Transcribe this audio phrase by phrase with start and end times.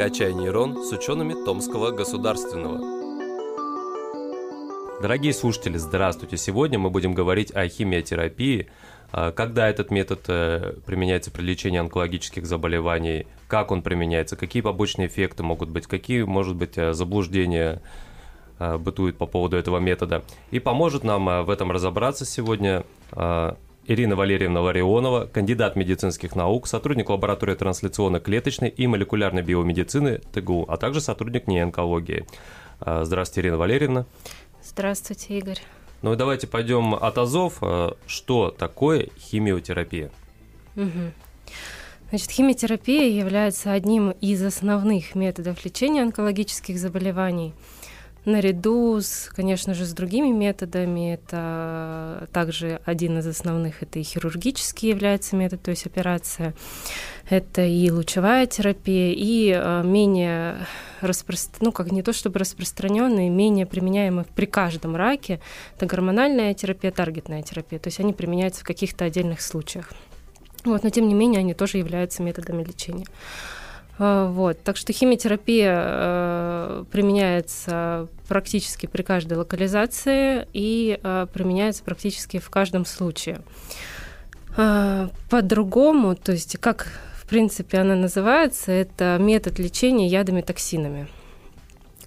[0.00, 2.80] «Качай нейрон» с учеными Томского государственного.
[5.02, 6.38] Дорогие слушатели, здравствуйте!
[6.38, 8.70] Сегодня мы будем говорить о химиотерапии,
[9.12, 15.08] а, когда этот метод э, применяется при лечении онкологических заболеваний, как он применяется, какие побочные
[15.08, 17.82] эффекты могут быть, какие, может быть, э, заблуждения
[18.58, 20.24] э, бытуют по поводу этого метода.
[20.50, 22.84] И поможет нам в этом разобраться сегодня
[23.90, 31.00] Ирина Валерьевна Ларионова, кандидат медицинских наук, сотрудник лаборатории трансляционно-клеточной и молекулярной биомедицины ТГУ, а также
[31.00, 32.24] сотрудник неонкологии.
[32.78, 34.06] Здравствуйте, Ирина Валерьевна.
[34.62, 35.58] Здравствуйте, Игорь.
[36.02, 37.58] Ну и давайте пойдем от азов.
[37.62, 40.12] Э, что такое химиотерапия?
[40.76, 41.10] Угу.
[42.10, 47.54] Значит, химиотерапия является одним из основных методов лечения онкологических заболеваний.
[48.26, 54.90] Наряду с, конечно же, с другими методами, это также один из основных, это и хирургический
[54.90, 56.54] является метод, то есть операция,
[57.30, 60.66] это и лучевая терапия, и э, менее
[61.00, 65.40] распространенный, ну как не то чтобы распространенный, менее применяемый при каждом раке,
[65.76, 69.92] это гормональная терапия, таргетная терапия, то есть они применяются в каких-то отдельных случаях.
[70.64, 73.06] Вот, но тем не менее они тоже являются методами лечения.
[74.02, 74.62] А, вот.
[74.62, 82.86] Так что химиотерапия э, применяется практически при каждой локализации и э, применяется практически в каждом
[82.86, 83.42] случае.
[84.56, 91.06] Э, по-другому, то есть как в принципе она называется, это метод лечения ядами токсинами.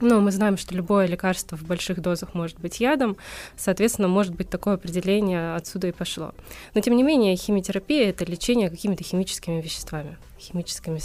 [0.02, 3.18] Ну, мы знаем, что любое лекарство в больших дозах может быть ядом,
[3.56, 6.34] соответственно, может быть такое определение отсюда и пошло.
[6.74, 10.98] Но, тем не менее, химиотерапия— это лечение какими-то химическими веществами, химическими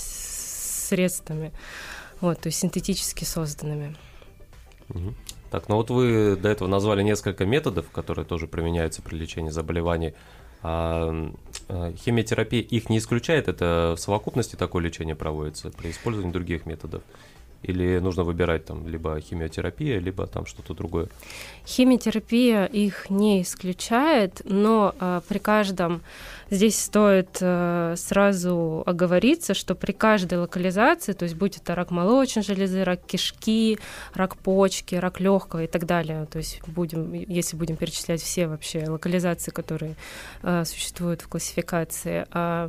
[0.88, 1.52] средствами,
[2.20, 3.96] вот, то есть синтетически созданными.
[5.50, 10.14] Так, ну вот вы до этого назвали несколько методов, которые тоже применяются при лечении заболеваний.
[10.62, 11.30] А,
[11.68, 13.48] а химиотерапия их не исключает?
[13.48, 17.02] Это в совокупности такое лечение проводится при использовании других методов?
[17.62, 21.08] Или нужно выбирать там либо химиотерапия, либо там что-то другое?
[21.66, 26.02] Химиотерапия их не исключает, но э, при каждом
[26.50, 32.44] здесь стоит э, сразу оговориться, что при каждой локализации, то есть будь это рак молочной
[32.44, 33.78] железы, рак кишки,
[34.14, 38.88] рак почки, рак легкого и так далее, то есть будем, если будем перечислять все вообще
[38.88, 39.96] локализации, которые
[40.42, 42.68] э, существуют в классификации, э,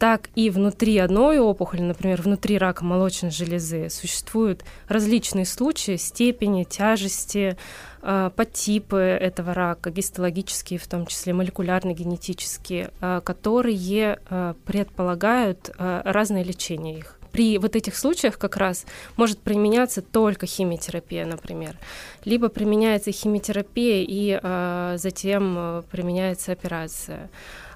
[0.00, 7.58] так и внутри одной опухоли, например, внутри рака молочной железы, существуют различные случаи, степени, тяжести,
[8.00, 16.98] э, подтипы этого рака, гистологические, в том числе молекулярно-генетические, э, которые э, предполагают разное лечение
[16.98, 18.86] их при вот этих случаях как раз
[19.16, 21.76] может применяться только химиотерапия, например.
[22.24, 27.30] Либо применяется химиотерапия и э, затем применяется операция.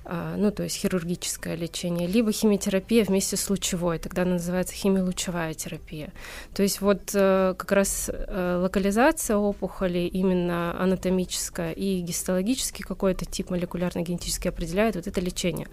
[0.06, 5.54] А, ну, то есть хирургическое лечение, либо химиотерапия вместе с лучевой, тогда она называется химиолучевая
[5.54, 6.12] терапия.
[6.54, 13.50] То есть вот э, как раз э, локализация опухоли именно анатомическая и гистологический какой-то тип
[13.50, 15.68] молекулярно-генетически определяет вот это лечение.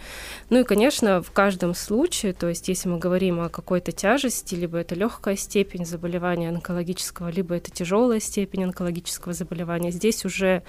[0.49, 4.77] Ну и, конечно, в каждом случае, то есть если мы говорим о какой-то тяжести, либо
[4.77, 10.63] это легкая степень заболевания онкологического, либо это тяжелая степень онкологического заболевания, здесь уже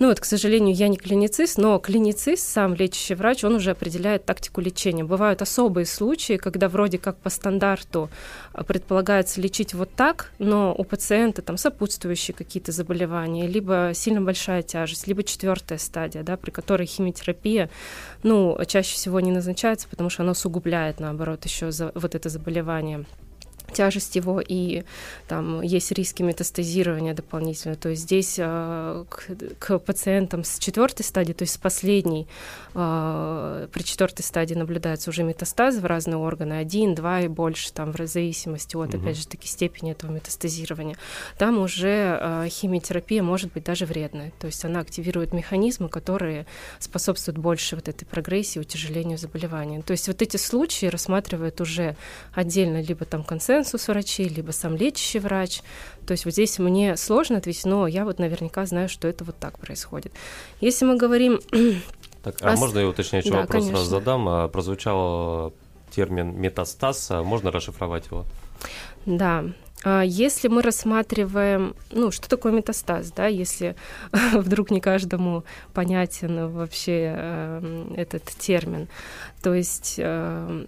[0.00, 4.24] ну вот, к сожалению, я не клиницист, но клиницист, сам лечащий врач, он уже определяет
[4.24, 5.04] тактику лечения.
[5.04, 8.10] Бывают особые случаи, когда вроде как по стандарту
[8.52, 14.62] а, предполагается лечить вот так, но у пациента там сопутствующие какие-то заболевания, либо сильно большая
[14.62, 17.70] тяжесть, либо четвертая стадия, да, при которой химиотерапия,
[18.24, 23.04] ну, чаще всего не назначается, потому что она усугубляет, наоборот, еще за, вот это заболевание
[23.72, 24.84] тяжесть его и
[25.28, 27.74] там есть риски метастазирования дополнительно.
[27.76, 29.26] То есть здесь э, к,
[29.58, 32.26] к пациентам с четвертой стадии, то есть с последней,
[32.74, 37.92] э, при четвертой стадии наблюдаются уже метастазы в разные органы, один, два и больше, там
[37.92, 39.02] в зависимости от, угу.
[39.02, 40.96] опять же, таки степени этого метастазирования.
[41.38, 44.32] Там уже э, химиотерапия может быть даже вредная.
[44.38, 46.46] То есть она активирует механизмы, которые
[46.78, 49.82] способствуют больше вот этой прогрессии, утяжелению заболевания.
[49.82, 51.96] То есть вот эти случаи рассматривают уже
[52.34, 55.62] отдельно либо там консенсус консенсус врачей, либо сам лечащий врач.
[56.06, 59.36] То есть вот здесь мне сложно ответить, но я вот наверняка знаю, что это вот
[59.38, 60.12] так происходит.
[60.60, 61.40] Если мы говорим...
[62.22, 63.76] Так, а, а можно я уточняющий да, вопрос конечно.
[63.76, 64.26] сразу задам?
[64.30, 65.52] А, прозвучал
[65.94, 68.24] термин метастаз, а можно расшифровать его?
[69.04, 69.44] Да,
[69.84, 73.76] а если мы рассматриваем, ну, что такое метастаз, да, если
[74.32, 75.44] вдруг не каждому
[75.74, 78.88] понятен вообще э, этот термин,
[79.42, 80.64] то есть э,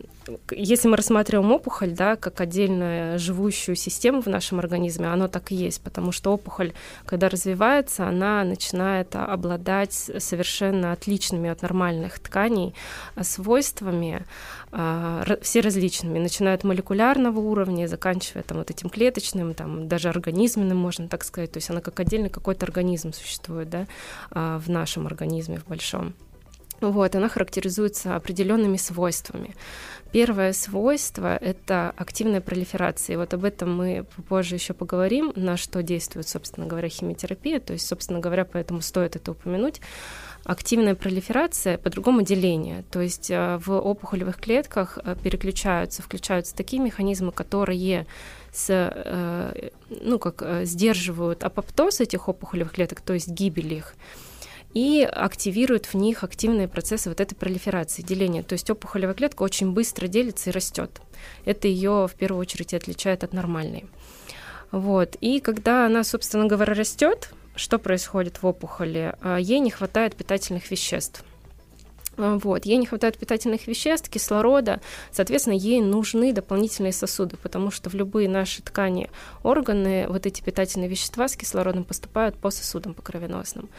[0.51, 5.55] если мы рассматриваем опухоль, да, как отдельную живущую систему в нашем организме, оно так и
[5.55, 6.73] есть, потому что опухоль,
[7.05, 12.75] когда развивается, она начинает обладать совершенно отличными от нормальных тканей
[13.15, 14.25] а, свойствами,
[14.73, 20.77] а, все различными, начиная от молекулярного уровня, заканчивая там вот этим клеточным, там даже организменным,
[20.77, 23.87] можно так сказать, то есть она как отдельный какой-то организм существует, да,
[24.31, 26.15] а, в нашем организме, в большом.
[26.81, 29.55] Вот, она характеризуется определенными свойствами.
[30.13, 33.15] Первое свойство— это активная пролиферация.
[33.15, 37.61] И вот об этом мы позже еще поговорим, на что действует, собственно говоря, химиотерапия.
[37.61, 39.81] То есть, собственно говоря, поэтому стоит это упомянуть.
[40.45, 42.85] Активная пролиферация, по-другому деление.
[42.91, 48.07] То есть э, в опухолевых клетках э, переключаются, включаются такие механизмы, которые
[48.53, 53.97] с, э, ну, как, сдерживают апоптоз этих опухолевых клеток, то есть гибель их
[54.77, 58.43] и активирует в них активные процессы вот этой пролиферации, деления.
[58.43, 61.01] То есть опухолевая клетка очень быстро делится и растет.
[61.47, 63.87] Это ее в первую очередь отличает от нормальной.
[64.73, 65.17] Вот.
[65.23, 69.15] И когда она, собственно говоря, растет, что происходит в опухоли?
[69.23, 71.25] А, ей не хватает питательных веществ.
[72.19, 72.67] А, вот.
[72.67, 78.29] Ей не хватает питательных веществ, кислорода, соответственно, ей нужны дополнительные сосуды, потому что в любые
[78.29, 79.09] наши ткани,
[79.43, 83.71] органы, вот эти питательные вещества с кислородом поступают по сосудам, по кровеносным.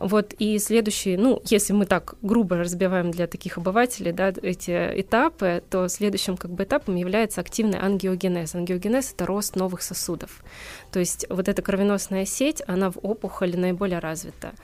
[0.00, 5.62] Вот, и следующий, ну, если мы так грубо разбиваем для таких обывателей, да, эти этапы,
[5.68, 8.54] то следующим как бы этапом является активный ангиогенез.
[8.54, 10.42] Ангиогенез— это рост новых сосудов.
[10.90, 14.54] То есть вот эта кровеносная сеть, она в опухоли наиболее развита.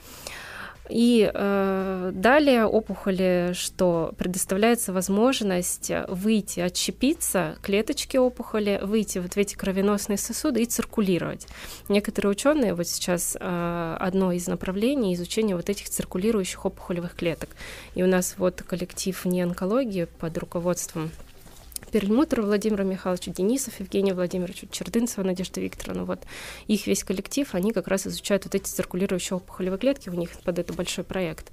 [0.89, 9.55] И э, далее опухоли, что предоставляется возможность выйти, отщепиться клеточки опухоли, выйти вот в эти
[9.55, 11.47] кровеносные сосуды и циркулировать.
[11.89, 17.49] Некоторые ученые, вот сейчас э, одно из направлений изучения вот этих циркулирующих опухолевых клеток.
[17.95, 21.11] И у нас вот коллектив неонкологии под руководством
[21.91, 26.05] Перельмутер Владимира Михайловича, Денисов Евгения Владимировича, Чердынцева Надежда Викторовна.
[26.05, 26.25] Вот
[26.67, 30.59] их весь коллектив, они как раз изучают вот эти циркулирующие опухолевые клетки, у них под
[30.59, 31.51] это большой проект.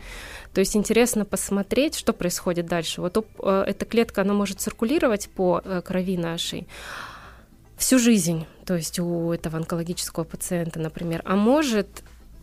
[0.52, 3.00] То есть интересно посмотреть, что происходит дальше.
[3.00, 6.66] Вот э, эта клетка, она может циркулировать по э, крови нашей
[7.76, 11.88] всю жизнь, то есть у этого онкологического пациента, например, а может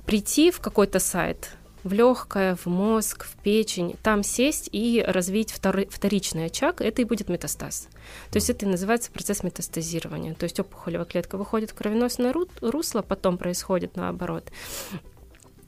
[0.05, 1.51] прийти в какой-то сайт,
[1.83, 7.05] в легкое, в мозг, в печень, там сесть и развить втор- вторичный очаг, это и
[7.05, 7.87] будет метастаз.
[8.31, 10.33] То есть это и называется процесс метастазирования.
[10.35, 14.51] То есть опухолевая клетка выходит в кровеносное русло, потом происходит наоборот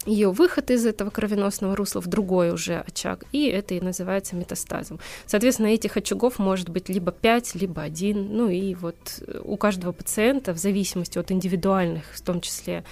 [0.05, 4.99] ее выход из этого кровеносного русла в другой уже очаг, и это и называется метастазом.
[5.25, 10.53] Соответственно, этих очагов может быть либо 5, либо один, ну и вот у каждого пациента
[10.53, 12.83] в зависимости от индивидуальных, в том числе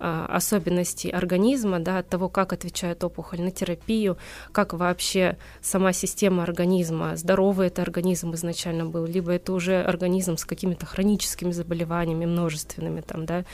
[0.00, 4.16] особенностей организма, да, от того, как отвечает опухоль на терапию,
[4.52, 10.44] как вообще сама система организма, здоровый это организм изначально был, либо это уже организм с
[10.44, 13.44] какими-то хроническими заболеваниями множественными, там, да,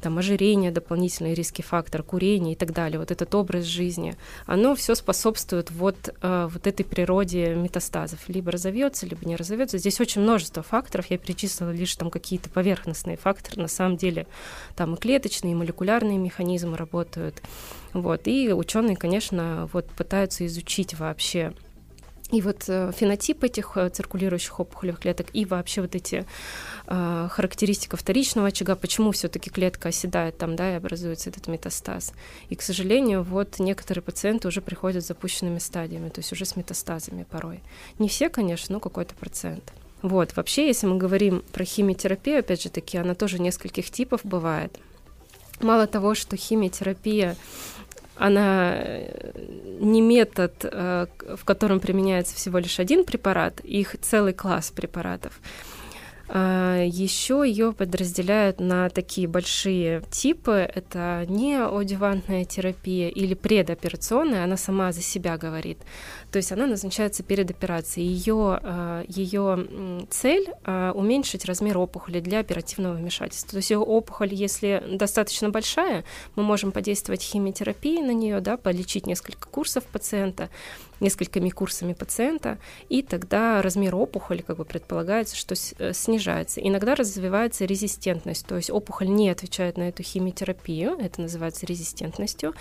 [0.00, 4.14] там ожирение, дополнительные риски фактор, курение и так далее, вот этот образ жизни,
[4.46, 9.78] оно все способствует вот, а, вот этой природе метастазов, либо разовьется, либо не разовьется.
[9.78, 14.26] Здесь очень множество факторов, я перечислила лишь там какие-то поверхностные факторы, на самом деле
[14.76, 17.42] там и клеточные, и молекулярные, молекулярные механизмы работают.
[17.92, 18.26] Вот.
[18.26, 21.52] И ученые, конечно, вот пытаются изучить вообще
[22.32, 26.26] и вот э, фенотип этих э, циркулирующих опухолевых клеток и вообще вот эти
[26.88, 32.12] э, характеристика вторичного очага, почему все-таки клетка оседает там, да, и образуется этот метастаз.
[32.48, 36.56] И, к сожалению, вот некоторые пациенты уже приходят с запущенными стадиями, то есть уже с
[36.56, 37.60] метастазами порой.
[38.00, 39.72] Не все, конечно, но какой-то процент.
[40.02, 44.76] Вот, вообще, если мы говорим про химиотерапию, опять же таки, она тоже нескольких типов бывает.
[45.60, 47.36] Мало того, что химиотерапия
[48.16, 48.78] она
[49.78, 55.38] не метод, э, в котором применяется всего лишь один препарат, их целый класс препаратов.
[56.28, 60.68] А, Еще ее подразделяют на такие большие типы.
[60.74, 65.78] Это неодевантная терапия или предоперационная, она сама за себя говорит.
[66.36, 68.08] То есть она назначается перед операцией.
[68.08, 73.52] Ее, а, ее цель а, уменьшить размер опухоли для оперативного вмешательства.
[73.52, 79.48] То есть опухоль, если достаточно большая, мы можем подействовать химиотерапией на нее, да, полечить несколько
[79.48, 80.50] курсов пациента,
[81.00, 82.58] несколькими курсами пациента,
[82.90, 86.60] и тогда размер опухоли, как бы предполагается, что э, снижается.
[86.60, 92.52] Иногда развивается резистентность, то есть опухоль не отвечает на эту химиотерапию, это называется резистентностью.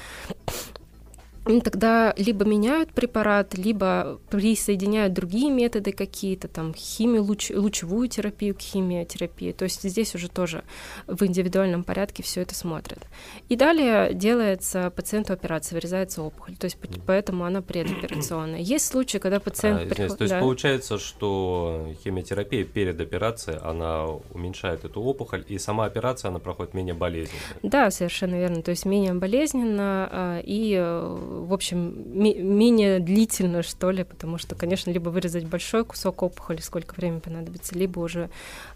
[1.62, 8.62] Тогда либо меняют препарат, либо присоединяют другие методы какие-то, там, химию, луч, лучевую терапию к
[8.62, 9.52] химиотерапии.
[9.52, 10.64] То есть здесь уже тоже
[11.06, 13.00] в индивидуальном порядке все это смотрят.
[13.48, 16.56] И далее делается пациенту операция, вырезается опухоль.
[16.56, 18.62] То есть поэтому она предоперационная.
[18.62, 19.84] Есть случаи, когда пациент...
[19.84, 20.18] А, приход...
[20.18, 20.40] То есть да.
[20.40, 26.96] получается, что химиотерапия перед операцией, она уменьшает эту опухоль, и сама операция, она проходит менее
[26.96, 27.40] болезненно.
[27.62, 28.64] Да, совершенно верно.
[28.64, 34.56] То есть менее болезненно а, и э, в общем, менее длительно, что ли, потому что,
[34.56, 38.30] конечно, либо вырезать большой кусок опухоли, сколько времени понадобится, либо уже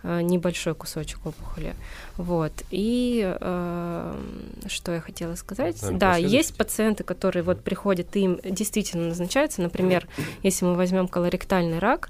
[0.03, 1.75] э, небольшой кусочек опухоли.
[2.17, 2.53] Вот.
[2.71, 4.15] И э,
[4.67, 5.81] что я хотела сказать?
[5.81, 10.07] Наверное, да, есть пациенты, которые вот приходят, им действительно назначается, например,
[10.43, 12.09] если мы возьмем колоректальный рак,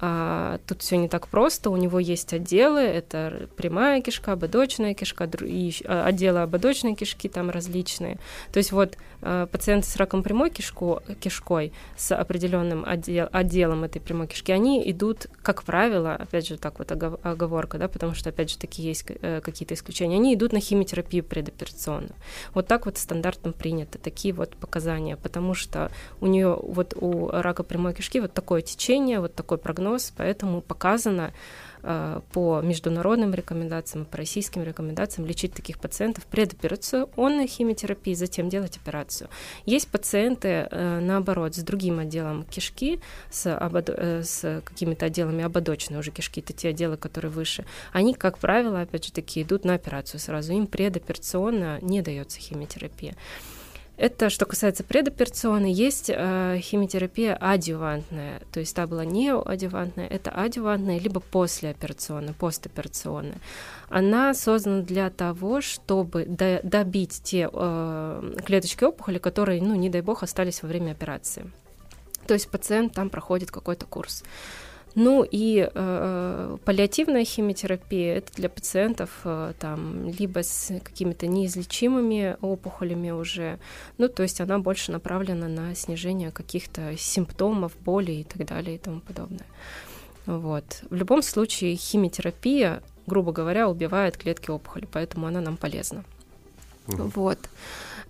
[0.00, 1.70] а, тут все не так просто.
[1.70, 7.50] У него есть отделы, это прямая кишка, ободочная кишка, и а, отделы ободочной кишки там
[7.50, 8.18] различные.
[8.52, 14.26] То есть вот пациенты с раком прямой кишку, кишкой с определенным отдел, отделом этой прямой
[14.26, 18.58] кишки, они идут, как правило, опять же так вот оговорка, да, потому что опять же
[18.58, 22.14] такие есть э, какие-то исключения, они идут на химиотерапию предоперационную.
[22.54, 27.62] Вот так вот стандартом принято такие вот показания, потому что у нее вот у рака
[27.62, 34.16] прямой кишки вот такое течение, вот такой прогноз поэтому показано э, по международным рекомендациям, по
[34.16, 39.30] российским рекомендациям лечить таких пациентов предоперационной химиотерапии, затем делать операцию.
[39.66, 43.90] Есть пациенты, э, наоборот, с другим отделом кишки, с, обод...
[43.90, 47.64] Э, с какими-то отделами ободочной уже кишки, это те отделы, которые выше.
[47.92, 50.52] Они, как правило, опять же таки, идут на операцию сразу.
[50.52, 53.14] Им предоперационно не дается химиотерапия.
[53.98, 55.72] Это что касается предоперационной.
[55.72, 63.38] Есть э, химиотерапия адювантная, то есть та была не адювантная, это адювантная, либо послеоперационная, постоперационная.
[63.88, 70.00] Она создана для того, чтобы до, добить те э, клеточки опухоли, которые, ну, не дай
[70.00, 71.50] бог, остались во время операции.
[72.28, 74.22] То есть пациент там проходит какой-то курс.
[74.94, 83.10] Ну и э, паллиативная химиотерапия это для пациентов э, там либо с какими-то неизлечимыми опухолями
[83.10, 83.58] уже,
[83.96, 88.78] ну то есть она больше направлена на снижение каких-то симптомов, боли и так далее и
[88.78, 89.46] тому подобное.
[90.26, 90.82] Вот.
[90.90, 96.04] В любом случае химиотерапия, грубо говоря, убивает клетки опухоли, поэтому она нам полезна.
[96.86, 97.12] Mm-hmm.
[97.14, 97.38] Вот.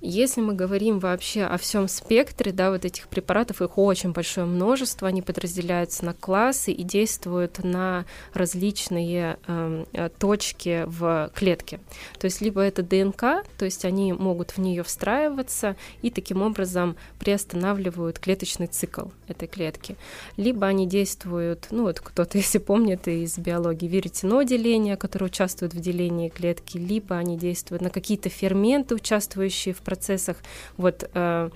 [0.00, 5.09] Если мы говорим вообще о всем спектре, да, вот этих препаратов, их очень большое множество,
[5.09, 11.81] они подразделяются на классы и действуют на различные эм, э, точки в клетке.
[12.21, 16.97] То есть либо это ДНК, то есть они могут в нее встраиваться и таким образом
[17.19, 19.97] приостанавливают клеточный цикл этой клетки.
[20.37, 25.81] Либо они действуют, ну вот кто-то, если помнит из биологии, веретено деления, которое участвует в
[25.81, 30.37] делении клетки, либо они действуют на какие-то ферменты, участвующие в процессах.
[30.76, 31.50] Вот э,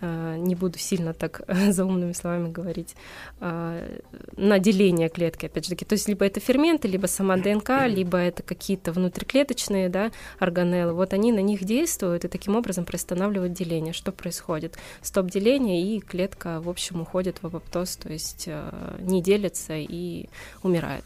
[0.00, 2.96] э, не буду сильно так за умными словами говорить,
[3.40, 4.00] э,
[4.36, 5.84] на деление клетки, опять же таки.
[5.84, 10.10] То есть либо это ферменты, либо сама ДНК, либо это какие-то внутриклеточные да,
[10.40, 10.94] органеллы.
[10.94, 13.92] Вот они на них действуют и таким образом приостанавливают деление.
[13.92, 14.76] Что происходит?
[15.02, 18.48] Стоп деления, и клетка, в общем, уходит в апоптоз, то есть
[18.98, 20.28] не делится и
[20.62, 21.04] умирает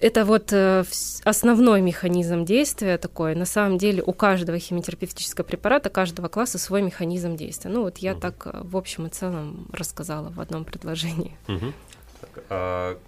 [0.00, 0.84] это вот э,
[1.24, 3.34] основной механизм действия такой.
[3.34, 7.70] На самом деле у каждого химиотерапевтического препарата, каждого класса свой механизм действия.
[7.70, 8.20] Ну вот я угу.
[8.20, 11.36] так э, в общем и целом рассказала в одном предложении.
[11.48, 11.72] Угу.
[12.20, 12.98] Так, а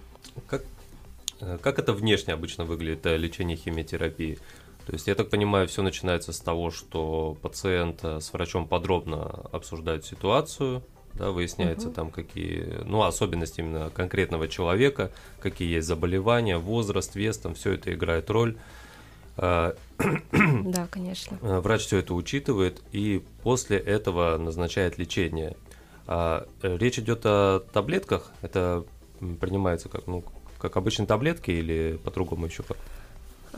[0.46, 0.64] как,
[1.40, 4.38] э, как это внешне обычно выглядит, лечение химиотерапии?
[4.86, 10.06] То есть, я так понимаю, все начинается с того, что пациент с врачом подробно обсуждает
[10.06, 10.82] ситуацию,
[11.18, 11.94] да, выясняется угу.
[11.94, 15.10] там какие, ну, особенности именно конкретного человека,
[15.40, 18.56] какие есть заболевания, возраст, вес, там все это играет роль.
[19.36, 19.74] А,
[20.32, 21.38] да, конечно.
[21.42, 25.56] А, врач все это учитывает и после этого назначает лечение.
[26.06, 28.84] А э, речь идет о таблетках, это
[29.40, 30.24] принимается как, ну,
[30.58, 32.76] как обычные таблетки или по-другому еще как?
[32.76, 32.80] А,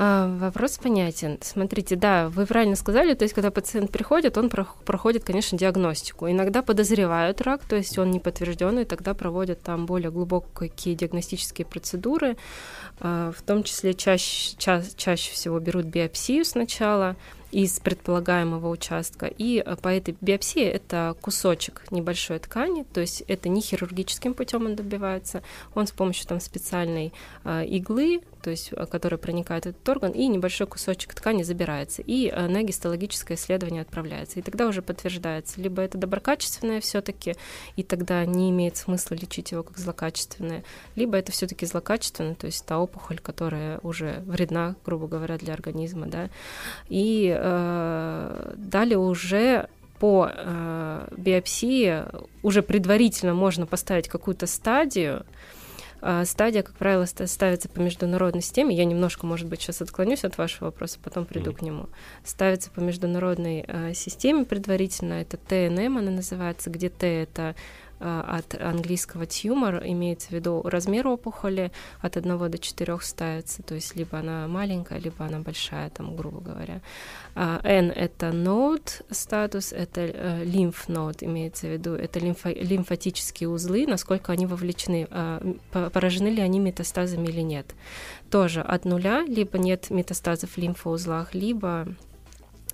[0.02, 1.38] вопрос понятен.
[1.42, 6.30] Смотрите, да, вы правильно сказали, то есть когда пациент приходит, он проходит, конечно, диагностику.
[6.30, 12.38] Иногда подозревают рак, то есть он не подтвержденный, тогда проводят там более глубокие диагностические процедуры,
[12.98, 17.16] а, в том числе чаще, ча чаще всего берут биопсию сначала,
[17.50, 19.26] из предполагаемого участка.
[19.26, 24.66] И э, по этой биопсии это кусочек небольшой ткани, то есть это не хирургическим путем
[24.66, 25.42] он добивается,
[25.74, 27.12] он с помощью там специальной
[27.44, 32.02] э, иглы, то есть э, которая проникает в этот орган, и небольшой кусочек ткани забирается,
[32.02, 34.38] и на гистологическое исследование отправляется.
[34.38, 37.34] И тогда уже подтверждается, либо это доброкачественное все-таки,
[37.76, 40.64] и тогда не имеет смысла лечить его как злокачественное,
[40.94, 46.06] либо это все-таки злокачественное, то есть та опухоль, которая уже вредна, грубо говоря, для организма,
[46.06, 46.30] да.
[46.88, 49.68] И э, далее уже
[49.98, 52.04] по э, биопсии
[52.42, 55.24] уже предварительно можно поставить какую-то стадию,
[56.02, 58.74] а, Стадия, как правило, ставится по международной системе.
[58.74, 61.54] Я немножко, может быть, сейчас отклонюсь от вашего вопроса, потом приду mm.
[61.56, 61.86] к нему.
[62.24, 65.14] Ставится по международной э, системе предварительно.
[65.14, 67.54] Это ТНМ, она называется, где Т это
[68.00, 73.96] от английского тюмор имеется в виду размер опухоли от 1 до 4 ставится, то есть
[73.96, 76.80] либо она маленькая, либо она большая, там, грубо говоря.
[77.34, 83.48] А, N— это нод статус, это э, лимф нод имеется в виду, это лимфо лимфатические
[83.48, 85.40] узлы, насколько они вовлечены, а,
[85.72, 87.74] поражены ли они метастазами или нет.
[88.30, 91.88] Тоже от нуля, либо нет метастазов в лимфоузлах, либо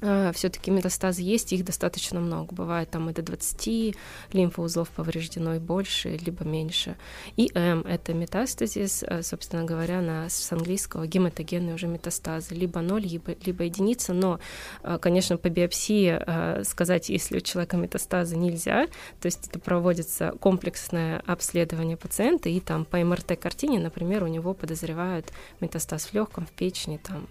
[0.00, 2.54] все-таки метастазы есть, их достаточно много.
[2.54, 3.96] Бывает там и до 20
[4.32, 6.96] лимфоузлов повреждено и больше, либо меньше.
[7.36, 12.54] И М— это метастазис, а, собственно говоря, на, с английского гематогенные уже метастазы.
[12.54, 14.38] Либо ноль, либо, либо единица, но,
[14.82, 18.86] а, конечно, по биопсии сказать, если у человека метастазы нельзя,
[19.20, 25.32] то есть это проводится комплексное обследование пациента, и там по МРТ-картине, например, у него подозревают
[25.60, 27.26] метастаз в легком, в печени, там,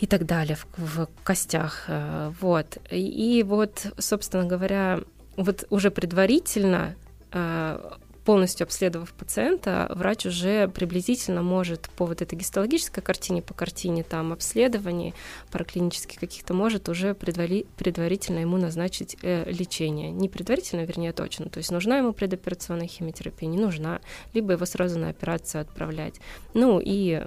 [0.00, 1.84] и так далее в, в костях.
[1.88, 2.78] Э, вот.
[2.90, 5.00] И, и вот, собственно говоря,
[5.36, 6.94] вот уже предварительно
[7.32, 7.90] э,
[8.24, 14.32] полностью обследовав пациента, врач уже приблизительно может по вот этой гистологической картине, по картине там
[14.32, 15.14] обследований
[15.50, 20.10] параклинических каких-то, может уже предвали, предварительно ему назначить э, лечение.
[20.10, 21.48] Не предварительно, вернее, точно.
[21.48, 24.00] То есть нужна ему предоперационная химиотерапия, не нужна,
[24.32, 26.14] либо его сразу на операцию отправлять.
[26.54, 27.22] Ну и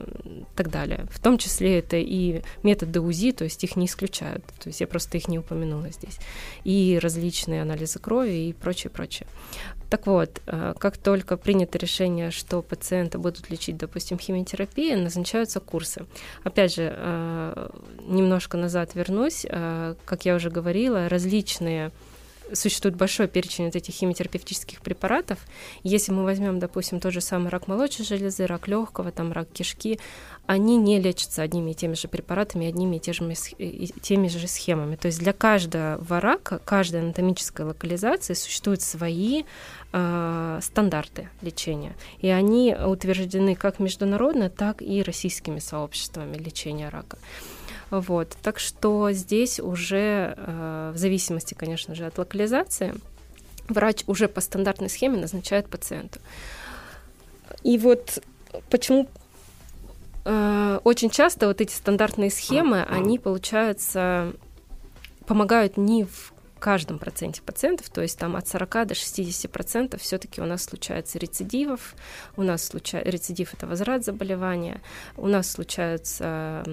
[0.55, 1.05] так далее.
[1.11, 4.43] В том числе это и методы УЗИ, то есть их не исключают.
[4.59, 6.17] То есть я просто их не упомянула здесь.
[6.63, 9.27] И различные анализы крови и прочее, прочее.
[9.89, 16.05] Так вот, э, как только принято решение, что пациента будут лечить, допустим, химиотерапией, назначаются курсы.
[16.43, 17.69] Опять же, э,
[18.01, 21.91] немножко назад вернусь, э, как я уже говорила, различные
[22.53, 25.39] существует большой перечень вот этих химиотерапевтических препаратов.
[25.83, 29.99] Если мы возьмем, допустим, тот же самый рак молочной железы, рак легкого, там рак кишки,
[30.45, 34.95] они не лечатся одними и теми же препаратами, одними и теми, и теми же схемами.
[34.95, 39.43] То есть для каждого рака, каждой анатомической локализации существуют свои
[39.93, 41.95] э, стандарты лечения.
[42.19, 47.17] И они утверждены как международно, так и российскими сообществами лечения рака.
[47.89, 48.35] Вот.
[48.41, 52.93] Так что здесь уже, э, в зависимости, конечно же, от локализации,
[53.69, 56.19] врач уже по стандартной схеме назначает пациенту.
[57.63, 58.21] И вот
[58.69, 59.07] почему
[60.25, 64.33] э, очень часто вот эти стандартные схемы, они, получается,
[65.25, 70.41] помогают не в каждом проценте пациентов, то есть там от 40 до 60 процентов все-таки
[70.41, 71.95] у нас случается рецидивов,
[72.35, 74.81] у нас случается рецидив это возврат заболевания,
[75.15, 76.63] у нас случаются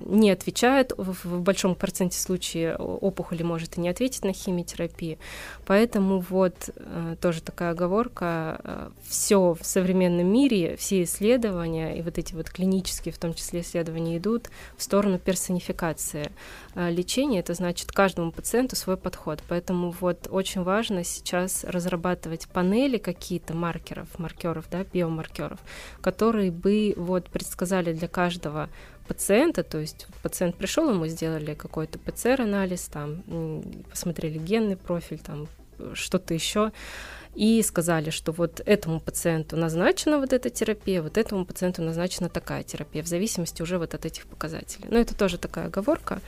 [0.00, 5.18] не отвечает в, большом проценте случаев опухоли может и не ответить на химиотерапию,
[5.66, 12.18] поэтому вот э, тоже такая оговорка, э, все в современном мире, все исследования и вот
[12.18, 16.30] эти вот клинические, в том числе исследования идут в сторону персонификации
[16.74, 19.42] э, лечения, это значит каждому пациенту свой подход.
[19.48, 25.58] Поэтому вот очень важно сейчас разрабатывать панели какие-то маркеров, маркеров, да, биомаркеров,
[26.00, 28.68] которые бы вот предсказали для каждого
[29.08, 33.22] пациента, то есть пациент пришел, ему сделали какой-то ПЦР-анализ, там
[33.90, 35.46] посмотрели генный профиль, там
[35.94, 36.72] что-то еще,
[37.34, 42.62] и сказали, что вот этому пациенту назначена вот эта терапия, вот этому пациенту назначена такая
[42.62, 44.88] терапия, в зависимости уже вот от этих показателей.
[44.90, 46.20] Но это тоже такая оговорка.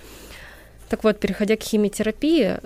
[0.89, 2.59] Так вот, переходя к химиотерапии,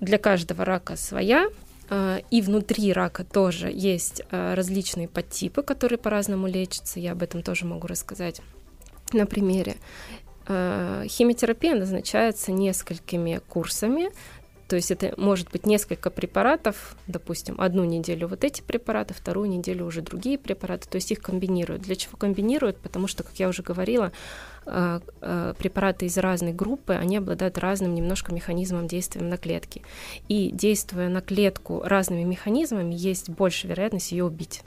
[0.00, 1.48] для каждого рака своя,
[1.88, 7.00] а, и внутри рака тоже есть а, различные подтипы, которые по-разному лечатся.
[7.00, 8.40] Я об этом тоже могу рассказать
[9.12, 9.76] на примере.
[10.46, 14.10] А, химиотерапия назначается несколькими курсами,
[14.68, 19.84] то есть это может быть несколько препаратов, допустим, одну неделю вот эти препараты, вторую неделю
[19.84, 21.82] уже другие препараты, то есть их комбинируют.
[21.82, 22.76] Для чего комбинируют?
[22.76, 24.12] Потому что, как я уже говорила,
[24.64, 29.82] препараты из разной группы, они обладают разным немножко механизмом действия на клетки.
[30.28, 34.62] И действуя на клетку разными механизмами, есть больше вероятность ее убить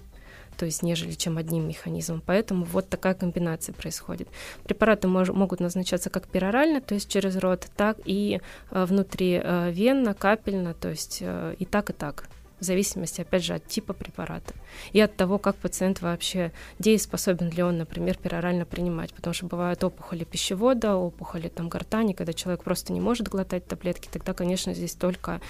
[0.57, 2.21] то есть нежели чем одним механизмом.
[2.25, 4.27] Поэтому вот такая комбинация происходит.
[4.63, 8.39] Препараты мож, могут назначаться как перорально, то есть через рот, так и
[8.71, 12.29] э, внутри э, капельно, то есть э, и так, и так
[12.63, 14.53] в зависимости, опять же, от типа препарата
[14.91, 19.83] и от того, как пациент вообще дееспособен ли он, например, перорально принимать, потому что бывают
[19.83, 24.95] опухоли пищевода, опухоли там гортани, когда человек просто не может глотать таблетки, тогда, конечно, здесь
[24.95, 25.41] только,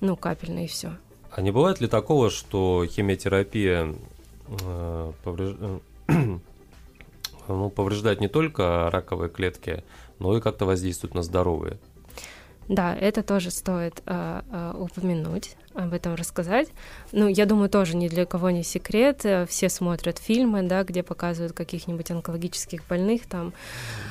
[0.00, 0.92] ну, капельно и все.
[1.30, 3.94] А не бывает ли такого, что химиотерапия
[4.60, 5.56] Э, повреж...
[6.08, 6.38] Э,
[7.48, 9.84] ну, повреждает не только раковые клетки,
[10.18, 11.78] но и как-то воздействует на здоровые.
[12.68, 16.68] Да, это тоже стоит э, э, упомянуть об этом рассказать.
[17.12, 19.24] Ну, я думаю, тоже ни для кого не секрет.
[19.48, 23.52] Все смотрят фильмы, да, где показывают каких-нибудь онкологических больных там.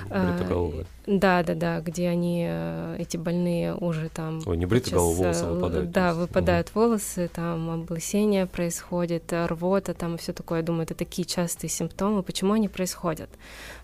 [0.06, 0.82] Бритоголовые.
[0.82, 4.42] Э, да, да, да, где они, э, эти больные уже там...
[4.46, 5.92] Ой, не бритоголовые, волосы выпадают.
[5.92, 6.80] Да, выпадают угу.
[6.80, 10.60] волосы, там облысение происходит, рвота там и все такое.
[10.60, 12.24] Я думаю, это такие частые симптомы.
[12.24, 13.30] Почему они происходят?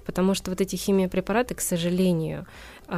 [0.05, 2.45] Потому что вот эти химиопрепараты, к сожалению,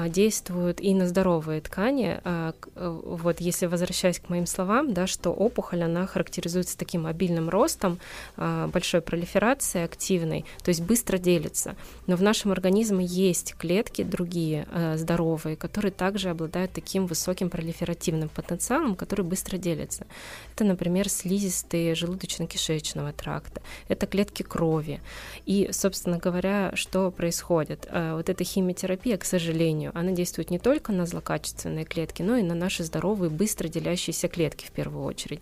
[0.10, 2.20] действуют и на здоровые ткани.
[2.24, 7.50] А, э, вот если возвращаясь к моим словам, да, что опухоль, она характеризуется таким обильным
[7.50, 8.00] ростом,
[8.38, 11.76] а, большой пролиферацией активной, то есть быстро делится.
[12.08, 18.96] Но в нашем организме есть клетки другие, здоровые, которые также обладают таким высоким пролиферативным потенциалом,
[18.96, 20.06] который быстро делится.
[20.54, 25.02] Это, например, слизистые желудочно-кишечного тракта, это клетки крови.
[25.46, 27.88] И, собственно говоря, что происходит?
[27.92, 32.44] Вот эта химиотерапия, к сожалению, сожалению, она действует не только на злокачественные клетки, но и
[32.44, 35.42] на наши здоровые, быстро делящиеся клетки в первую очередь.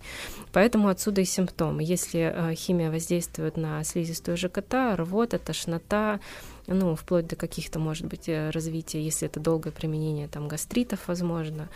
[0.54, 1.84] Поэтому отсюда и симптомы.
[1.84, 6.20] Если э, химия воздействует на слизистую ЖКТ, рвота, тошнота,
[6.68, 11.70] ну, вплоть до каких-то, может быть, э, развития, если это долгое применение, там, гастритов, возможно,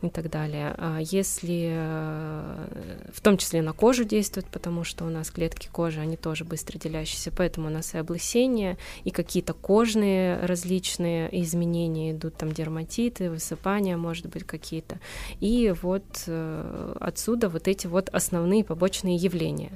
[0.00, 0.74] и так далее.
[0.78, 6.00] А если, э, в том числе на кожу действует, потому что у нас клетки кожи,
[6.00, 12.36] они тоже быстро делящиеся, поэтому у нас и облысение, и какие-то кожные различные изменения идут,
[12.36, 14.98] там, дерматиты, высыпания, может быть, какие-то.
[15.40, 19.72] И вот э, отсюда вот эти вот основные побочные явления.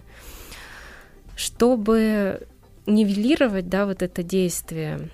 [1.37, 2.47] Чтобы
[2.87, 5.11] нивелировать, да, вот это действие,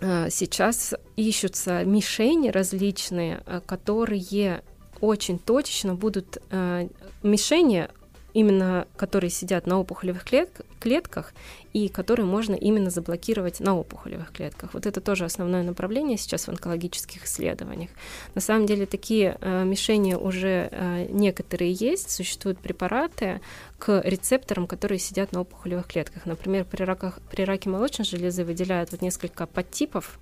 [0.00, 4.62] а, сейчас ищутся мишени различные, а, которые
[5.00, 6.88] очень точечно будут а,
[7.22, 7.88] мишени
[8.34, 11.32] именно которые сидят на опухолевых клетк, клетках
[11.72, 14.74] и которые можно именно заблокировать на опухолевых клетках.
[14.74, 17.90] Вот это тоже основное направление сейчас в онкологических исследованиях.
[18.34, 23.40] На самом деле такие э, мишени уже э, некоторые есть, существуют препараты
[23.78, 26.26] к рецепторам, которые сидят на опухолевых клетках.
[26.26, 30.18] Например, при, раках, при раке молочной железы выделяют вот несколько подтипов,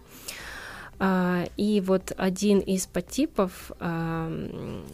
[1.56, 4.26] и вот один из подтипов, а,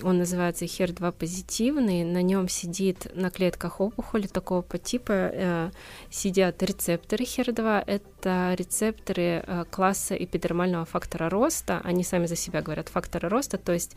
[0.03, 5.71] он называется HER2 позитивный, на нем сидит на клетках опухоли такого подтипа э,
[6.11, 12.89] сидят рецепторы HER2, это рецепторы э, класса эпидермального фактора роста, они сами за себя говорят
[12.89, 13.97] фактора роста, то есть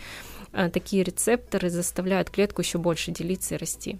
[0.53, 3.99] э, такие рецепторы заставляют клетку еще больше делиться и расти.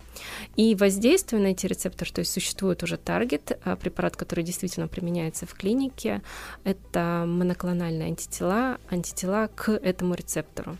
[0.56, 5.54] И воздействие на эти рецепторы, то есть существует уже таргет, препарат, который действительно применяется в
[5.54, 6.24] клинике,
[6.63, 10.77] это моноклональный специальные антитела, антитела к этому рецептору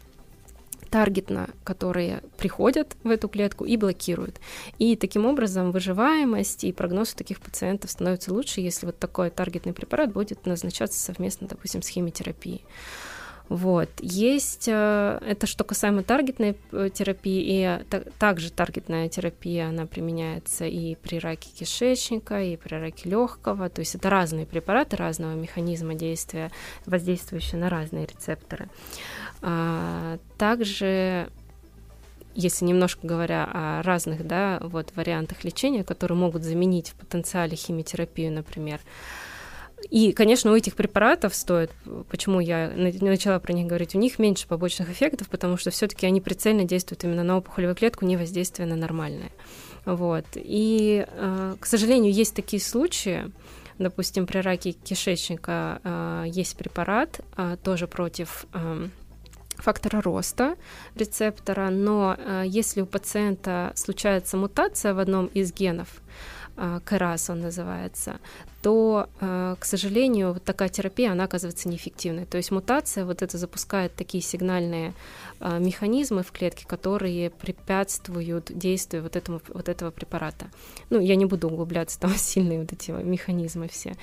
[0.89, 4.39] таргетно, которые приходят в эту клетку и блокируют.
[4.79, 9.73] И таким образом выживаемость и прогноз у таких пациентов становится лучше, если вот такой таргетный
[9.73, 12.63] препарат будет назначаться совместно, допустим, с химиотерапией.
[13.49, 13.89] Вот.
[13.99, 17.83] Есть, э, это что касаемо таргетной э, терапии, и
[18.19, 23.95] также таргетная терапия, она применяется и при раке кишечника, и при раке легкого, то есть
[23.95, 26.51] это разные препараты разного механизма действия,
[26.85, 28.69] воздействующие на разные рецепторы.
[29.41, 31.29] А, также
[32.35, 38.31] если немножко говоря о разных да, вот, вариантах лечения, которые могут заменить в потенциале химиотерапию,
[38.31, 38.79] например,
[39.89, 41.72] и, конечно, у этих препаратов стоит,
[42.10, 46.22] почему я начала про них говорить, у них меньше побочных эффектов, потому что все-таки они
[46.22, 49.32] прицельно действуют именно на опухолевую клетку, не воздействие на нормальное.
[49.86, 50.26] Вот.
[50.36, 53.32] И, э, к сожалению, есть такие случаи,
[53.78, 58.46] допустим, при раке кишечника э, есть препарат э, тоже против
[59.56, 60.56] фактора роста
[60.96, 66.02] рецептора, но если у пациента случается мутация в одном из генов,
[66.84, 68.19] КРАС он называется,
[68.62, 72.26] то, э, к сожалению, вот такая терапия, она оказывается неэффективной.
[72.26, 74.93] То есть мутация вот это запускает такие сигнальные
[75.39, 80.48] э, механизмы в клетке, которые препятствуют действию вот, этому, вот этого препарата.
[80.89, 83.95] Ну, я не буду углубляться, там сильные вот эти механизмы все.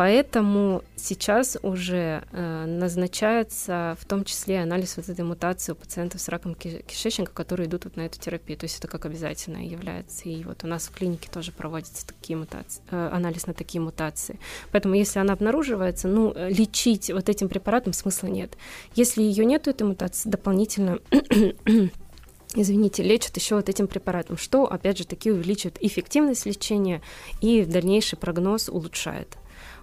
[0.00, 6.28] Поэтому сейчас уже э, назначается в том числе анализ вот этой мутации у пациентов с
[6.30, 8.58] раком кишечника, которые идут вот на эту терапию.
[8.58, 10.26] То есть это как обязательное является.
[10.30, 14.38] И вот у нас в клинике тоже проводится такие мутации, э, анализ на такие мутации.
[14.72, 18.56] Поэтому если она обнаруживается, ну, э, лечить вот этим препаратом смысла нет.
[18.94, 20.98] Если ее нет, этой мутации, дополнительно
[22.54, 27.02] извините, лечат еще вот этим препаратом, что, опять же, таки увеличивает эффективность лечения
[27.42, 29.36] и дальнейший прогноз улучшает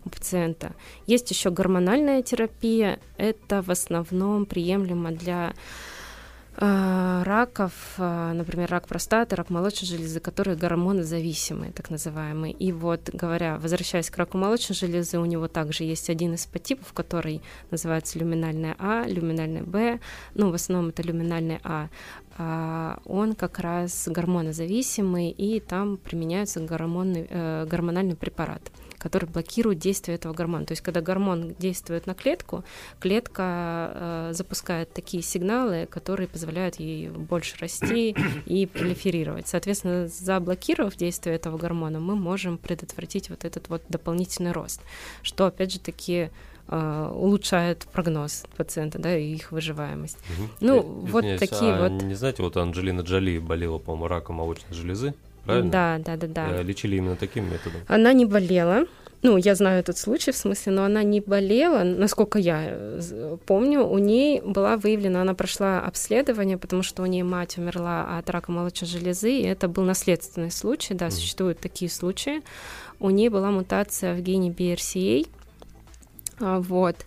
[0.06, 0.74] у пациента.
[1.06, 3.00] Есть еще гормональная терапия.
[3.18, 5.54] Это в основном приемлемо для
[6.60, 12.52] а, раков, а, например, рак простаты, рак молочной железы, которые гормонозависимые, так называемые.
[12.52, 16.94] И вот, говоря, возвращаясь к раку молочной железы, у него также есть один из подтипов,
[16.94, 20.00] который называется люминальная А, люминальная Б,
[20.34, 21.62] ну, в основном это люминальная
[22.40, 28.62] а он как раз гормонозависимый, и там применяются гормоны, э, гормональный препарат
[28.98, 30.66] который блокирует действие этого гормона.
[30.66, 32.64] То есть, когда гормон действует на клетку,
[33.00, 39.48] клетка э, запускает такие сигналы, которые позволяют ей больше расти и пролиферировать.
[39.48, 44.82] Соответственно, заблокировав действие этого гормона, мы можем предотвратить вот этот вот дополнительный рост,
[45.22, 46.30] что, опять же, таки
[46.70, 50.18] Uh, улучшает прогноз пациента, да, и их выживаемость.
[50.38, 50.50] Угу.
[50.60, 52.04] Ну, Я, вот такие а вот.
[52.04, 55.14] Не знаете, вот Анджелина Джоли болела, по-моему, раком молочной железы
[55.48, 55.72] правильно?
[55.72, 56.62] Да, да, да, да.
[56.62, 57.82] Лечили именно таким методом.
[57.88, 58.86] Она не болела.
[59.24, 63.84] Ну, я знаю этот случай, в смысле, но она не болела, насколько я э, помню,
[63.84, 68.52] у ней была выявлена, она прошла обследование, потому что у нее мать умерла от рака
[68.52, 71.12] молочной железы, и это был наследственный случай, да, mm.
[71.12, 72.44] существуют такие случаи.
[73.00, 75.28] У нее была мутация в гене BRCA,
[76.40, 76.98] а, вот.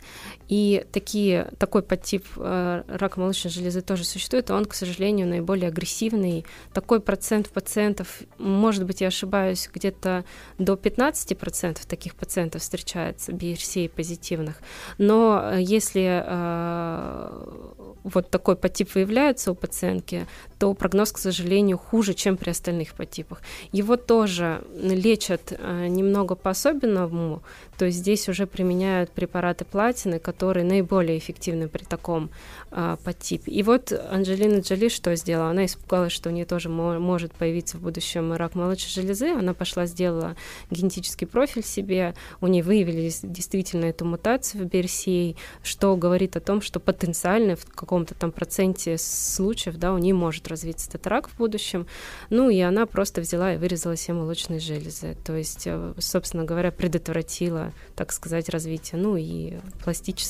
[0.50, 5.68] И такие, такой подтип э, рака молочной железы тоже существует, и он, к сожалению, наиболее
[5.68, 6.44] агрессивный.
[6.72, 10.24] Такой процент пациентов, может быть, я ошибаюсь, где-то
[10.58, 14.56] до 15% таких пациентов встречается, BRCA позитивных.
[14.98, 20.26] Но э, если э, вот такой подтип выявляется у пациентки,
[20.58, 23.40] то прогноз, к сожалению, хуже, чем при остальных подтипах.
[23.70, 27.42] Его тоже лечат э, немного по-особенному,
[27.78, 32.30] то есть здесь уже применяют препараты платины, которые наиболее эффективны при таком
[32.70, 33.52] а, подтипе.
[33.52, 35.50] И вот Анджелина Джоли что сделала?
[35.50, 39.30] Она испугалась, что у нее тоже может появиться в будущем рак молочной железы.
[39.30, 40.36] Она пошла, сделала
[40.70, 46.60] генетический профиль себе, у нее выявили действительно эту мутацию в BRCA, что говорит о том,
[46.60, 51.36] что потенциально в каком-то там проценте случаев да, у нее может развиться этот рак в
[51.36, 51.86] будущем.
[52.30, 55.16] Ну и она просто взяла и вырезала все молочные железы.
[55.24, 59.58] То есть, э, собственно говоря, предотвратила так сказать, развитие, ну и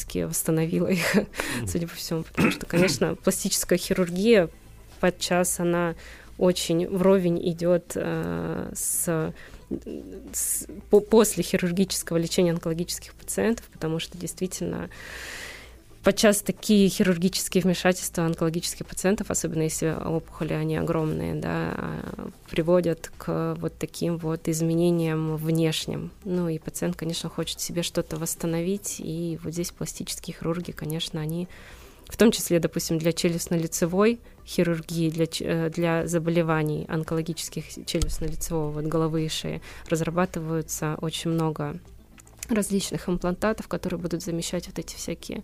[0.01, 1.15] пластически восстановила их,
[1.67, 4.49] судя по всему, потому что, конечно, пластическая хирургия
[5.01, 5.95] подчас она
[6.39, 9.33] очень вровень идет э, с,
[10.33, 14.89] с по, после хирургического лечения онкологических пациентов, потому что действительно
[16.03, 21.75] подчас такие хирургические вмешательства онкологических пациентов, особенно если опухоли, они огромные, да,
[22.49, 26.11] приводят к вот таким вот изменениям внешним.
[26.25, 31.49] Ну и пациент, конечно, хочет себе что-то восстановить, и вот здесь пластические хирурги, конечно, они
[32.11, 39.27] в том числе, допустим, для челюстно-лицевой хирургии, для, э, для заболеваний онкологических челюстно-лицевого, вот головы
[39.27, 41.79] и шеи, разрабатываются очень много
[42.55, 45.43] различных имплантатов, которые будут замещать вот эти всякие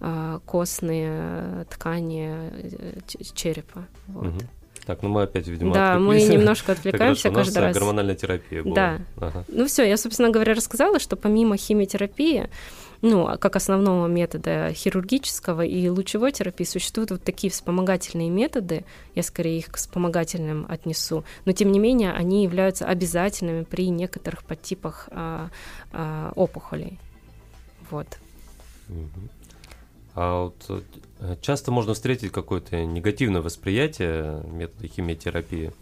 [0.00, 3.00] э, костные ткани э,
[3.34, 3.86] черепа.
[4.08, 4.26] Вот.
[4.26, 4.38] Угу.
[4.86, 7.74] Так, ну мы опять, видимо, Да, мы немножко отвлекаемся раз каждый раз.
[7.74, 8.74] гормональная терапия была.
[8.74, 9.00] Да.
[9.16, 9.44] Ага.
[9.48, 12.48] Ну все, я, собственно говоря, рассказала, что помимо химиотерапии,
[13.02, 19.22] ну, а как основного метода хирургического и лучевой терапии существуют вот такие вспомогательные методы, я
[19.22, 25.08] скорее их к вспомогательным отнесу, но тем не менее они являются обязательными при некоторых подтипах
[25.10, 25.50] а,
[25.92, 26.98] а, опухолей.
[27.90, 28.18] Вот.
[30.14, 30.82] А вот
[31.20, 35.72] э, часто можно встретить какое-то негативное восприятие метода химиотерапии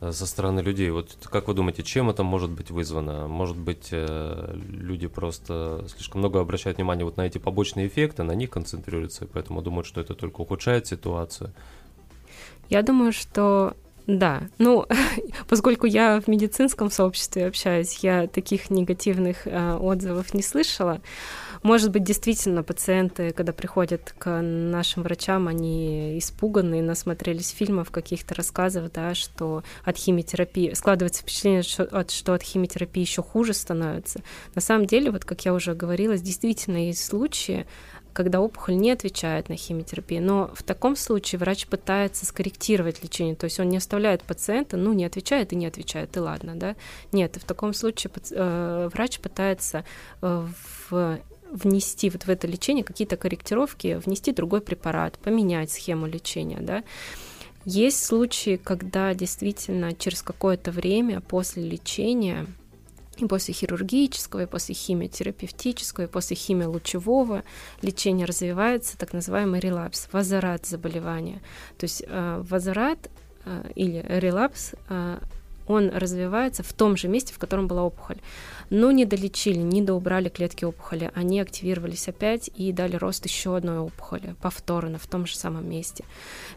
[0.00, 0.90] со стороны людей.
[0.90, 3.28] Вот как вы думаете, чем это может быть вызвано?
[3.28, 8.32] Может быть, э, люди просто слишком много обращают внимание вот на эти побочные эффекты, на
[8.32, 11.52] них концентрируются, и поэтому думают, что это только ухудшает ситуацию?
[12.70, 13.74] Я думаю, что
[14.06, 14.86] да, ну,
[15.48, 21.00] поскольку я в медицинском сообществе общаюсь, я таких негативных э, отзывов не слышала.
[21.62, 28.90] Может быть, действительно, пациенты, когда приходят к нашим врачам, они испуганы, насмотрелись фильмов, каких-то рассказов,
[28.92, 34.22] да, что от химиотерапии складывается впечатление, что от, что от химиотерапии еще хуже становится.
[34.54, 37.66] На самом деле, вот как я уже говорила, действительно есть случаи,
[38.14, 40.22] когда опухоль не отвечает на химиотерапию.
[40.22, 44.92] Но в таком случае врач пытается скорректировать лечение, то есть он не оставляет пациента, ну,
[44.94, 46.74] не отвечает и не отвечает, и ладно, да.
[47.12, 49.84] Нет, в таком случае э, врач пытается
[50.22, 50.46] э,
[50.90, 51.20] в
[51.50, 56.84] внести вот в это лечение какие-то корректировки, внести другой препарат, поменять схему лечения, да.
[57.64, 62.46] Есть случаи, когда действительно через какое-то время после лечения
[63.18, 67.44] и после хирургического, и после химиотерапевтического, и после химиолучевого
[67.82, 71.42] лечения развивается так называемый релапс, возврат заболевания.
[71.76, 73.10] То есть э, возврат
[73.44, 75.18] э, или релапс э,
[75.70, 78.18] он развивается в том же месте, в котором была опухоль.
[78.70, 83.78] Но не долечили, не доубрали клетки опухоли, они активировались опять и дали рост еще одной
[83.78, 86.04] опухоли, повторно, в том же самом месте.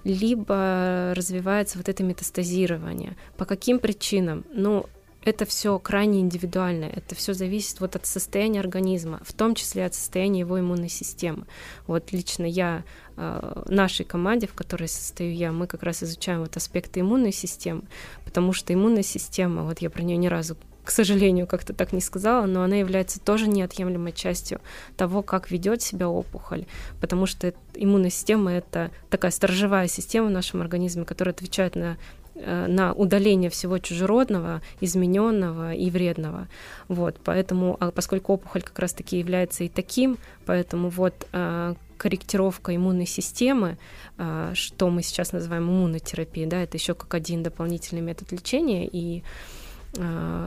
[0.04, 3.16] Либо развивается вот это метастазирование.
[3.38, 4.46] По каким причинам?
[4.54, 4.86] Ну,
[5.26, 9.96] это все крайне индивидуально, это все зависит вот от состояния организма, в том числе от
[9.96, 11.46] состояния его иммунной системы.
[11.88, 12.84] Вот лично я,
[13.16, 17.84] э, нашей команде, в которой состою я, мы как раз изучаем вот аспекты иммунной системы,
[18.26, 22.02] потому что иммунная система, вот я про нее ни разу к сожалению, как-то так не
[22.02, 24.60] сказала, но она является тоже неотъемлемой частью
[24.98, 26.66] того, как ведет себя опухоль,
[27.00, 31.98] потому что иммунная система это такая сторожевая система в нашем организме, которая отвечает на
[32.36, 36.48] на удаление всего чужеродного, измененного и вредного.
[36.88, 43.06] Вот, поэтому, а поскольку опухоль как раз-таки является и таким, поэтому вот а, корректировка иммунной
[43.06, 43.78] системы,
[44.18, 49.24] а, что мы сейчас называем иммунотерапией, да, это еще как один дополнительный метод лечения, и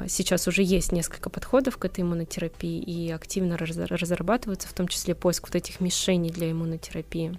[0.09, 5.46] Сейчас уже есть несколько подходов к этой иммунотерапии и активно разрабатываются, в том числе поиск
[5.46, 7.38] вот этих мишеней для иммунотерапии.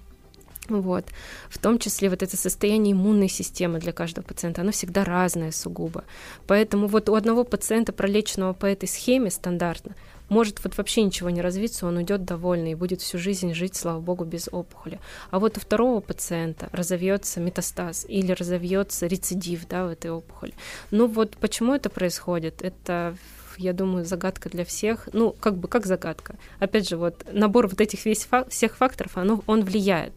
[0.69, 1.05] Вот.
[1.49, 6.03] В том числе вот это состояние иммунной системы для каждого пациента, оно всегда разное сугубо.
[6.45, 9.95] Поэтому вот у одного пациента, пролеченного по этой схеме стандартно,
[10.29, 14.01] может вот вообще ничего не развиться, он уйдет довольный и будет всю жизнь жить, слава
[14.01, 14.99] богу, без опухоли.
[15.31, 20.53] А вот у второго пациента разовьется метастаз или разовьется рецидив да, в этой опухоли.
[20.91, 22.61] Ну вот почему это происходит?
[22.61, 23.15] Это
[23.57, 25.09] я думаю, загадка для всех.
[25.13, 26.35] Ну, как бы как загадка.
[26.59, 30.13] Опять же, вот набор вот этих весь фак- всех факторов, оно, он влияет.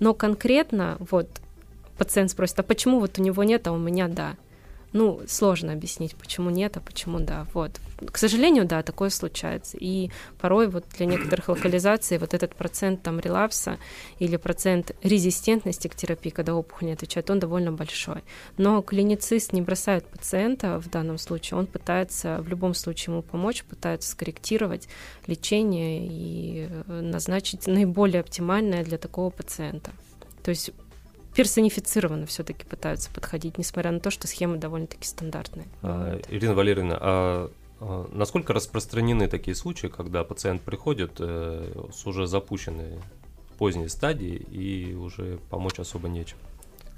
[0.00, 1.28] Но конкретно вот
[1.98, 4.36] пациент спросит, а почему вот у него нет, а у меня да?
[4.92, 7.46] Ну, сложно объяснить, почему нет, а почему да.
[7.54, 7.80] Вот.
[8.10, 9.76] К сожалению, да, такое случается.
[9.80, 13.78] И порой вот для некоторых локализаций вот этот процент там релапса
[14.18, 18.22] или процент резистентности к терапии, когда опухоль не отвечает, он довольно большой.
[18.58, 23.64] Но клиницист не бросает пациента в данном случае, он пытается в любом случае ему помочь,
[23.64, 24.88] пытается скорректировать
[25.26, 29.90] лечение и э, назначить наиболее оптимальное для такого пациента.
[30.42, 30.72] То есть
[31.34, 35.66] персонифицированно все-таки пытаются подходить, несмотря на то, что схемы довольно-таки стандартные.
[35.82, 42.26] А, Ирина Валерьевна, а, а насколько распространены такие случаи, когда пациент приходит э, с уже
[42.26, 43.00] запущенной
[43.58, 46.36] поздней стадии и уже помочь особо нечем?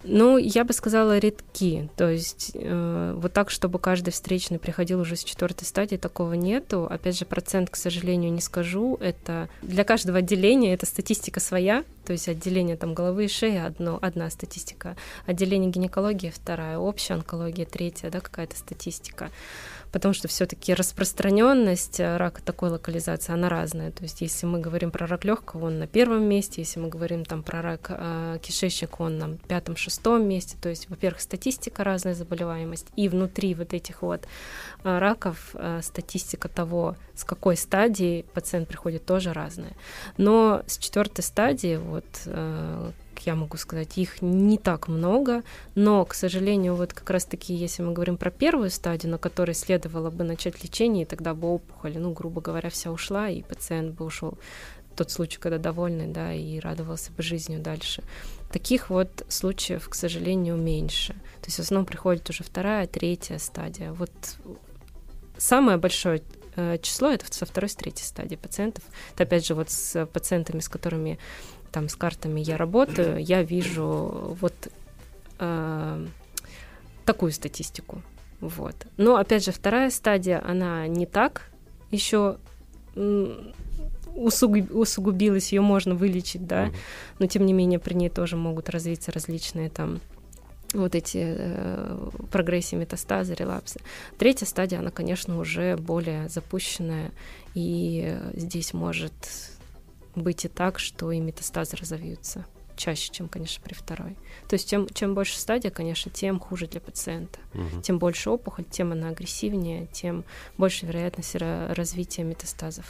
[0.04, 1.88] Ну, я бы сказала, редки.
[1.96, 6.86] То есть э, вот так, чтобы каждый встречный приходил уже с четвертой стадии, такого нету.
[6.90, 8.98] Опять же, процент, к сожалению, не скажу.
[9.00, 11.84] Это для каждого отделения это статистика своя.
[12.04, 14.94] То есть отделение там головы и шеи одно, одна статистика,
[15.26, 19.30] отделение гинекологии вторая, общая онкология третья, да, какая-то статистика
[19.94, 23.92] потому что все-таки распространенность э, рака такой локализации, она разная.
[23.92, 27.24] То есть, если мы говорим про рак легкого, он на первом месте, если мы говорим
[27.24, 30.56] там про рак э, кишечника, он на пятом-шестом месте.
[30.60, 34.26] То есть, во-первых, статистика разная заболеваемость, и внутри вот этих вот
[34.82, 39.76] э, раков э, статистика того, с какой стадии пациент приходит, тоже разная.
[40.16, 45.42] Но с четвертой стадии, вот э, я могу сказать, их не так много,
[45.74, 50.10] но, к сожалению, вот как раз-таки, если мы говорим про первую стадию, на которой следовало
[50.10, 54.04] бы начать лечение, и тогда бы опухоль, ну, грубо говоря, вся ушла, и пациент бы
[54.04, 54.38] ушел
[54.94, 58.02] тот случай, когда довольный, да, и радовался бы жизнью дальше.
[58.52, 61.14] Таких вот случаев, к сожалению, меньше.
[61.40, 63.92] То есть в основном приходит уже вторая, третья стадия.
[63.92, 64.12] Вот
[65.36, 66.22] самое большое
[66.56, 68.84] э, число это со второй, с третьей стадии пациентов.
[69.14, 71.18] Это опять же вот с пациентами, с которыми
[71.74, 74.54] там с картами я работаю, я вижу вот
[75.40, 76.06] э,
[77.04, 78.00] такую статистику.
[78.40, 78.76] Вот.
[78.96, 81.50] Но опять же, вторая стадия, она не так
[81.90, 82.36] еще
[84.14, 86.70] усугуб, усугубилась, ее можно вылечить, да,
[87.18, 90.00] но тем не менее при ней тоже могут развиться различные там
[90.74, 93.80] вот эти э, прогрессии, метастазы, релапсы.
[94.16, 97.10] Третья стадия, она, конечно, уже более запущенная,
[97.54, 99.12] и здесь может
[100.14, 102.44] быть и так, что и метастазы разовьются
[102.76, 104.16] чаще, чем, конечно, при второй.
[104.48, 107.38] То есть чем, чем больше стадия, конечно, тем хуже для пациента.
[107.54, 107.82] Угу.
[107.82, 110.24] Тем больше опухоль, тем она агрессивнее, тем
[110.58, 112.84] больше вероятность развития метастазов.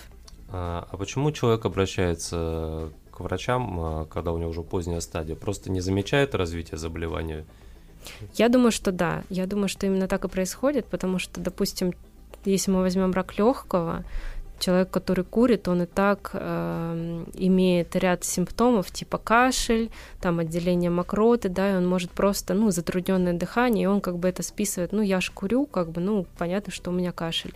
[0.49, 5.37] А, а почему человек обращается к врачам, а, когда у него уже поздняя стадия?
[5.37, 7.45] Просто не замечает развитие заболевания?
[8.35, 9.25] Я думаю, что да.
[9.31, 11.95] Я думаю, что именно так и происходит, потому что, допустим,
[12.45, 14.05] если мы возьмем рак легкого,
[14.59, 19.91] Человек, который курит, он и так э, имеет ряд симптомов, типа кашель,
[20.21, 24.29] там отделение мокроты, да, и он может просто, ну, затрудненное дыхание, и он как бы
[24.29, 27.53] это списывает, ну, я ж курю, как бы, ну, понятно, что у меня кашель.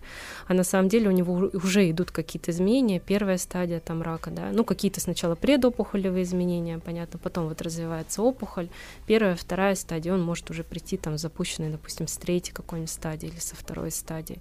[0.49, 4.51] А на самом деле у него уже идут какие-то изменения, первая стадия там рака, да,
[4.53, 8.69] ну, какие-то сначала предопухолевые изменения, понятно, потом вот развивается опухоль,
[9.07, 13.39] первая, вторая стадия, он может уже прийти там запущенный, допустим, с третьей какой-нибудь стадии или
[13.39, 14.41] со второй стадии.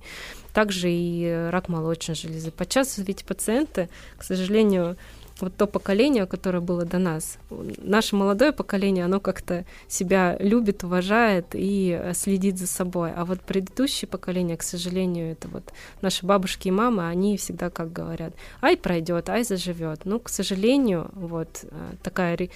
[0.57, 2.49] Также и рак молочной железы.
[2.49, 4.97] Подчас ведь пациенты, к сожалению,
[5.39, 7.37] вот то поколение, которое было до нас,
[7.77, 13.11] наше молодое поколение, оно как-то себя любит, уважает и следит за собой.
[13.15, 17.93] А вот предыдущее поколение, к сожалению, это вот наши бабушки и мамы, они всегда как
[17.93, 20.05] говорят, ай пройдет, ай заживет.
[20.05, 21.67] Ну, к сожалению, вот э,
[22.01, 22.49] такая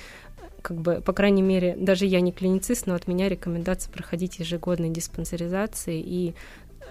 [0.64, 4.92] как бы, по крайней мере, даже я не клиницист, но от меня рекомендация проходить ежегодные
[4.92, 6.34] диспансеризации и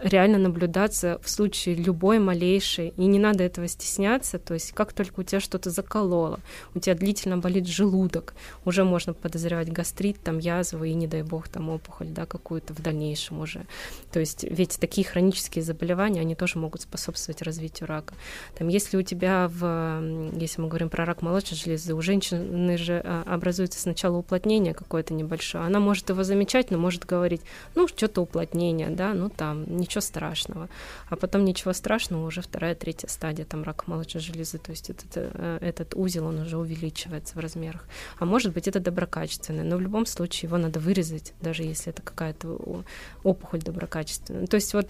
[0.03, 5.20] реально наблюдаться в случае любой малейшей, и не надо этого стесняться, то есть как только
[5.20, 6.40] у тебя что-то закололо,
[6.74, 8.34] у тебя длительно болит желудок,
[8.64, 12.82] уже можно подозревать гастрит, там язву и, не дай бог, там опухоль, да, какую-то в
[12.82, 13.66] дальнейшем уже.
[14.12, 18.14] То есть ведь такие хронические заболевания, они тоже могут способствовать развитию рака.
[18.57, 20.03] Там, если у тебя, в,
[20.34, 25.14] если мы говорим про рак молочной железы, у женщины же а, образуется сначала уплотнение какое-то
[25.14, 27.42] небольшое, она может его замечать, но может говорить,
[27.74, 30.68] ну, что-то уплотнение, да, ну, там, ничего страшного.
[31.09, 35.11] А потом ничего страшного, уже вторая, третья стадия, там рак молочной железы, то есть этот,
[35.14, 37.84] э, этот узел, он уже увеличивается в размерах.
[38.18, 42.03] А может быть, это доброкачественное, но в любом случае его надо вырезать, даже если это
[42.03, 42.84] какая-то
[43.24, 44.47] опухоль доброкачественная.
[44.47, 44.86] То есть вот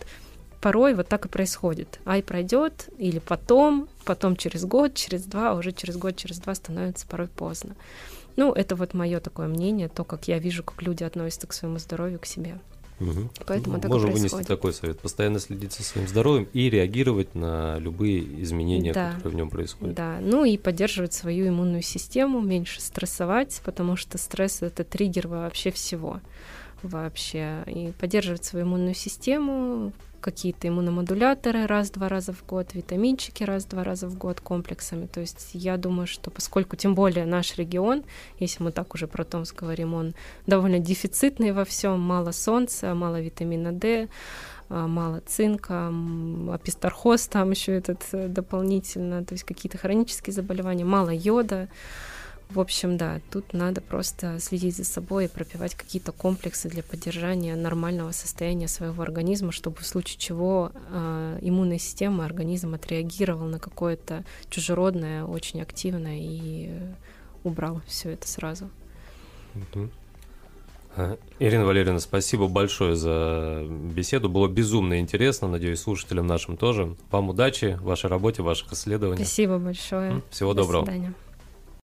[0.61, 1.99] порой вот так и происходит.
[2.05, 6.55] Ай пройдет, или потом, потом через год, через два, а уже через год, через два
[6.55, 7.75] становится порой поздно.
[8.37, 11.79] Ну, это вот мое такое мнение, то, как я вижу, как люди относятся к своему
[11.79, 12.59] здоровью, к себе.
[13.01, 13.31] Угу.
[13.47, 15.01] Поэтому ну, так Можем вынести такой совет.
[15.01, 19.13] Постоянно следить за своим здоровьем и реагировать на любые изменения, да.
[19.15, 19.95] которые в нем происходят.
[19.95, 25.71] Да, ну и поддерживать свою иммунную систему, меньше стрессовать, потому что стресс это триггер вообще
[25.71, 26.21] всего
[26.83, 27.62] вообще.
[27.66, 34.16] И поддерживать свою иммунную систему, какие-то иммуномодуляторы раз-два раза в год, витаминчики раз-два раза в
[34.16, 35.07] год комплексами.
[35.07, 38.05] То есть я думаю, что поскольку тем более наш регион,
[38.39, 40.14] если мы так уже про Томск говорим, он
[40.47, 44.09] довольно дефицитный во всем, мало солнца, мало витамина D,
[44.68, 45.93] а, мало цинка,
[46.53, 51.68] апистархоз там еще этот э, дополнительно, то есть какие-то хронические заболевания, мало йода.
[52.51, 57.55] В общем, да, тут надо просто следить за собой и пропивать какие-то комплексы для поддержания
[57.55, 64.25] нормального состояния своего организма, чтобы в случае чего э, иммунная система, организм отреагировал на какое-то
[64.49, 66.71] чужеродное, очень активное и
[67.45, 68.69] убрал все это сразу.
[71.39, 74.29] Ирина Валерьевна, спасибо большое за беседу.
[74.29, 75.47] Было безумно интересно.
[75.47, 76.97] Надеюсь, слушателям нашим тоже.
[77.13, 79.25] Вам удачи в вашей работе, в ваших исследованиях.
[79.25, 80.21] Спасибо большое.
[80.31, 80.85] Всего До доброго.
[80.85, 81.15] Свидания.